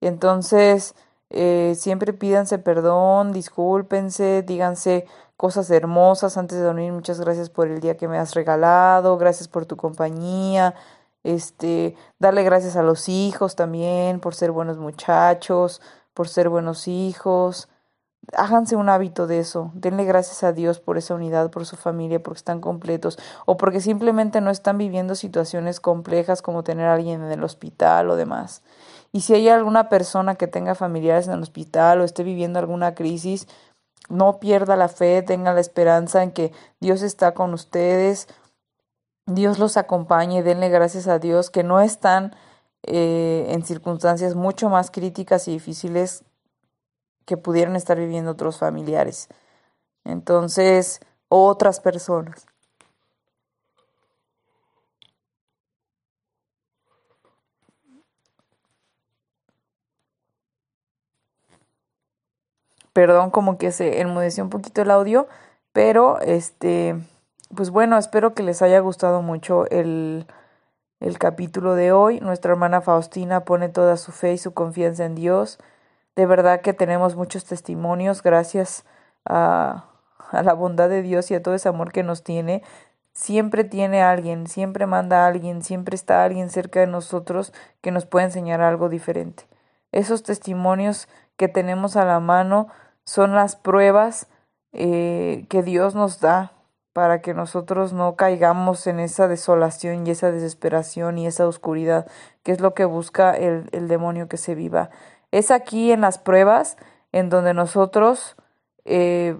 Entonces, 0.00 0.94
eh, 1.30 1.74
siempre 1.76 2.12
pídanse 2.12 2.58
perdón, 2.58 3.32
discúlpense, 3.32 4.42
díganse 4.42 5.06
cosas 5.36 5.70
hermosas 5.70 6.36
antes 6.36 6.58
de 6.58 6.64
dormir. 6.64 6.92
Muchas 6.92 7.20
gracias 7.20 7.50
por 7.50 7.68
el 7.68 7.80
día 7.80 7.96
que 7.96 8.08
me 8.08 8.18
has 8.18 8.34
regalado, 8.34 9.16
gracias 9.18 9.48
por 9.48 9.66
tu 9.66 9.76
compañía. 9.76 10.74
Este, 11.24 11.96
darle 12.18 12.44
gracias 12.44 12.76
a 12.76 12.82
los 12.82 13.08
hijos 13.08 13.56
también 13.56 14.20
por 14.20 14.34
ser 14.34 14.52
buenos 14.52 14.78
muchachos, 14.78 15.82
por 16.14 16.28
ser 16.28 16.48
buenos 16.48 16.86
hijos. 16.88 17.68
Háganse 18.36 18.74
un 18.74 18.88
hábito 18.88 19.26
de 19.26 19.38
eso. 19.38 19.70
Denle 19.74 20.04
gracias 20.04 20.42
a 20.42 20.52
Dios 20.52 20.80
por 20.80 20.98
esa 20.98 21.14
unidad, 21.14 21.50
por 21.50 21.64
su 21.64 21.76
familia, 21.76 22.22
porque 22.22 22.38
están 22.38 22.60
completos 22.60 23.18
o 23.46 23.56
porque 23.56 23.80
simplemente 23.80 24.40
no 24.40 24.50
están 24.50 24.78
viviendo 24.78 25.14
situaciones 25.14 25.80
complejas 25.80 26.42
como 26.42 26.64
tener 26.64 26.86
a 26.86 26.94
alguien 26.94 27.22
en 27.22 27.30
el 27.30 27.44
hospital 27.44 28.10
o 28.10 28.16
demás. 28.16 28.62
Y 29.12 29.20
si 29.20 29.34
hay 29.34 29.48
alguna 29.48 29.88
persona 29.88 30.34
que 30.34 30.48
tenga 30.48 30.74
familiares 30.74 31.28
en 31.28 31.34
el 31.34 31.42
hospital 31.42 32.00
o 32.00 32.04
esté 32.04 32.24
viviendo 32.24 32.58
alguna 32.58 32.94
crisis, 32.94 33.46
no 34.08 34.38
pierda 34.40 34.76
la 34.76 34.88
fe, 34.88 35.22
tenga 35.22 35.54
la 35.54 35.60
esperanza 35.60 36.22
en 36.22 36.32
que 36.32 36.52
Dios 36.80 37.02
está 37.02 37.32
con 37.32 37.54
ustedes, 37.54 38.28
Dios 39.26 39.58
los 39.58 39.76
acompañe, 39.76 40.42
denle 40.42 40.68
gracias 40.68 41.08
a 41.08 41.18
Dios 41.18 41.50
que 41.50 41.64
no 41.64 41.80
están 41.80 42.34
eh, 42.82 43.46
en 43.50 43.64
circunstancias 43.64 44.34
mucho 44.34 44.68
más 44.68 44.90
críticas 44.90 45.48
y 45.48 45.52
difíciles 45.52 46.24
que 47.26 47.36
pudieran 47.36 47.76
estar 47.76 47.98
viviendo 47.98 48.30
otros 48.32 48.58
familiares. 48.58 49.28
Entonces, 50.04 51.00
otras 51.28 51.80
personas. 51.80 52.46
Perdón, 62.92 63.30
como 63.30 63.58
que 63.58 63.72
se 63.72 64.00
enmudeció 64.00 64.42
un 64.42 64.48
poquito 64.48 64.80
el 64.80 64.90
audio, 64.90 65.28
pero 65.72 66.18
este, 66.22 66.96
pues 67.54 67.68
bueno, 67.68 67.98
espero 67.98 68.32
que 68.32 68.42
les 68.42 68.62
haya 68.62 68.80
gustado 68.80 69.20
mucho 69.20 69.66
el, 69.68 70.26
el 71.00 71.18
capítulo 71.18 71.74
de 71.74 71.92
hoy. 71.92 72.20
Nuestra 72.20 72.52
hermana 72.52 72.80
Faustina 72.80 73.44
pone 73.44 73.68
toda 73.68 73.98
su 73.98 74.12
fe 74.12 74.32
y 74.32 74.38
su 74.38 74.54
confianza 74.54 75.04
en 75.04 75.14
Dios. 75.14 75.58
De 76.16 76.24
verdad 76.24 76.62
que 76.62 76.72
tenemos 76.72 77.14
muchos 77.14 77.44
testimonios 77.44 78.22
gracias 78.22 78.86
a, 79.26 79.84
la 80.32 80.54
bondad 80.54 80.88
de 80.88 81.02
Dios 81.02 81.30
y 81.30 81.34
a 81.34 81.42
todo 81.42 81.54
ese 81.54 81.68
amor 81.68 81.92
que 81.92 82.02
nos 82.02 82.24
tiene. 82.24 82.62
Siempre 83.12 83.64
tiene 83.64 84.02
alguien, 84.02 84.46
siempre 84.46 84.86
manda 84.86 85.24
a 85.24 85.28
alguien, 85.28 85.62
siempre 85.62 85.94
está 85.94 86.24
alguien 86.24 86.48
cerca 86.48 86.80
de 86.80 86.86
nosotros 86.86 87.52
que 87.82 87.90
nos 87.90 88.06
puede 88.06 88.26
enseñar 88.26 88.62
algo 88.62 88.88
diferente. 88.88 89.44
Esos 89.92 90.22
testimonios 90.22 91.06
que 91.36 91.48
tenemos 91.48 91.96
a 91.96 92.06
la 92.06 92.18
mano 92.18 92.68
son 93.04 93.34
las 93.34 93.54
pruebas 93.54 94.26
eh, 94.72 95.44
que 95.50 95.62
Dios 95.62 95.94
nos 95.94 96.20
da 96.20 96.52
para 96.94 97.20
que 97.20 97.34
nosotros 97.34 97.92
no 97.92 98.16
caigamos 98.16 98.86
en 98.86 99.00
esa 99.00 99.28
desolación 99.28 100.06
y 100.06 100.10
esa 100.10 100.32
desesperación 100.32 101.18
y 101.18 101.26
esa 101.26 101.46
oscuridad, 101.46 102.06
que 102.42 102.52
es 102.52 102.60
lo 102.60 102.72
que 102.72 102.86
busca 102.86 103.34
el 103.36 103.86
demonio 103.86 104.28
que 104.28 104.38
se 104.38 104.54
viva. 104.54 104.88
Es 105.36 105.50
aquí 105.50 105.92
en 105.92 106.00
las 106.00 106.16
pruebas 106.16 106.78
en 107.12 107.28
donde 107.28 107.52
nosotros 107.52 108.36
eh, 108.86 109.38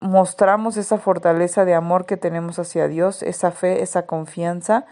mostramos 0.00 0.78
esa 0.78 0.96
fortaleza 0.96 1.66
de 1.66 1.74
amor 1.74 2.06
que 2.06 2.16
tenemos 2.16 2.58
hacia 2.58 2.88
Dios, 2.88 3.22
esa 3.22 3.50
fe, 3.50 3.82
esa 3.82 4.06
confianza, 4.06 4.86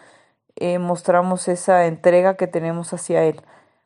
eh, 0.56 0.78
mostramos 0.78 1.48
esa 1.48 1.86
entrega 1.86 2.36
que 2.36 2.46
tenemos 2.46 2.92
hacia 2.92 3.24
Él. 3.24 3.40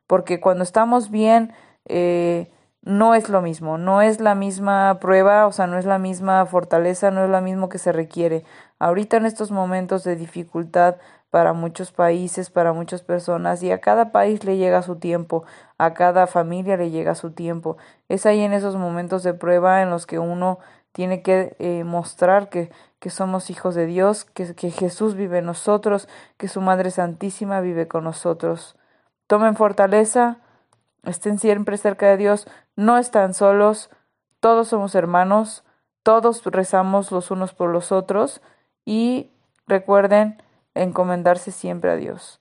Porque 0.08 0.40
cuando 0.40 0.64
estamos 0.64 1.12
bien, 1.12 1.52
eh, 1.84 2.50
no 2.82 3.14
es 3.14 3.28
lo 3.28 3.40
mismo, 3.40 3.78
no 3.78 4.02
es 4.02 4.18
la 4.18 4.34
misma 4.34 4.98
prueba, 5.00 5.46
o 5.46 5.52
sea, 5.52 5.68
no 5.68 5.78
es 5.78 5.84
la 5.84 6.00
misma 6.00 6.44
fortaleza, 6.46 7.12
no 7.12 7.22
es 7.22 7.30
lo 7.30 7.40
mismo 7.42 7.68
que 7.68 7.78
se 7.78 7.92
requiere. 7.92 8.44
Ahorita 8.78 9.16
en 9.16 9.26
estos 9.26 9.50
momentos 9.50 10.04
de 10.04 10.16
dificultad 10.16 10.96
para 11.30 11.52
muchos 11.52 11.92
países, 11.92 12.50
para 12.50 12.72
muchas 12.72 13.02
personas, 13.02 13.62
y 13.62 13.70
a 13.70 13.80
cada 13.80 14.12
país 14.12 14.44
le 14.44 14.56
llega 14.56 14.82
su 14.82 14.96
tiempo, 14.96 15.44
a 15.76 15.92
cada 15.94 16.26
familia 16.26 16.76
le 16.76 16.90
llega 16.90 17.14
su 17.14 17.32
tiempo. 17.32 17.76
Es 18.08 18.24
ahí 18.24 18.40
en 18.40 18.52
esos 18.52 18.76
momentos 18.76 19.22
de 19.22 19.34
prueba 19.34 19.82
en 19.82 19.90
los 19.90 20.06
que 20.06 20.18
uno 20.18 20.58
tiene 20.92 21.22
que 21.22 21.54
eh, 21.58 21.84
mostrar 21.84 22.48
que, 22.48 22.70
que 22.98 23.10
somos 23.10 23.50
hijos 23.50 23.74
de 23.74 23.86
Dios, 23.86 24.24
que, 24.24 24.54
que 24.54 24.70
Jesús 24.70 25.14
vive 25.14 25.38
en 25.38 25.46
nosotros, 25.46 26.08
que 26.38 26.48
su 26.48 26.60
Madre 26.60 26.90
Santísima 26.90 27.60
vive 27.60 27.88
con 27.88 28.04
nosotros. 28.04 28.76
Tomen 29.26 29.54
fortaleza, 29.54 30.38
estén 31.04 31.38
siempre 31.38 31.76
cerca 31.76 32.06
de 32.06 32.16
Dios, 32.16 32.48
no 32.74 32.96
están 32.96 33.34
solos, 33.34 33.90
todos 34.40 34.68
somos 34.68 34.94
hermanos, 34.94 35.62
todos 36.02 36.42
rezamos 36.46 37.12
los 37.12 37.30
unos 37.30 37.52
por 37.52 37.70
los 37.70 37.92
otros 37.92 38.40
y 38.88 39.28
recuerden 39.66 40.42
encomendarse 40.74 41.52
siempre 41.52 41.90
a 41.90 41.96
Dios. 41.96 42.40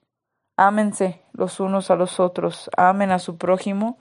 Ámense 0.56 1.20
los 1.34 1.60
unos 1.60 1.90
a 1.90 1.94
los 1.94 2.20
otros, 2.20 2.70
amen 2.74 3.10
a 3.10 3.18
su 3.18 3.36
prójimo 3.36 3.98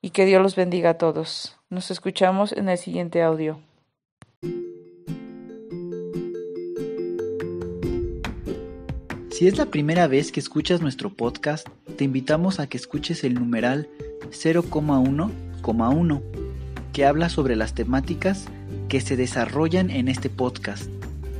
y 0.00 0.08
que 0.08 0.24
Dios 0.24 0.42
los 0.42 0.56
bendiga 0.56 0.90
a 0.90 0.94
todos. 0.94 1.58
Nos 1.68 1.90
escuchamos 1.90 2.52
en 2.52 2.70
el 2.70 2.78
siguiente 2.78 3.22
audio. 3.22 3.60
Si 9.30 9.46
es 9.46 9.58
la 9.58 9.66
primera 9.66 10.06
vez 10.06 10.32
que 10.32 10.40
escuchas 10.40 10.80
nuestro 10.80 11.10
podcast, 11.10 11.68
te 11.98 12.04
invitamos 12.04 12.60
a 12.60 12.66
que 12.66 12.78
escuches 12.78 13.24
el 13.24 13.34
numeral 13.34 13.90
0,1,1, 14.30 16.22
que 16.94 17.04
habla 17.04 17.28
sobre 17.28 17.56
las 17.56 17.74
temáticas 17.74 18.46
que 18.88 19.02
se 19.02 19.16
desarrollan 19.16 19.90
en 19.90 20.08
este 20.08 20.30
podcast 20.30 20.90